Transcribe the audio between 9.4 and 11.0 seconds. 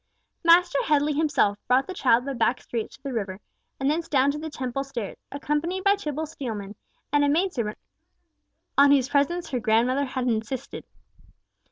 her grandmother had insisted.